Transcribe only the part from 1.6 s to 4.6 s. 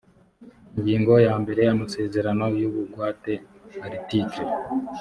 amasezerano y ubugwate article